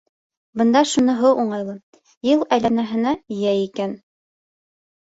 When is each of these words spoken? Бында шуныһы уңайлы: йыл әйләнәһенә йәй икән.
Бында 0.61 0.81
шуныһы 0.91 1.33
уңайлы: 1.43 1.75
йыл 2.31 2.43
әйләнәһенә 2.59 3.17
йәй 3.39 3.65
икән. 3.71 3.97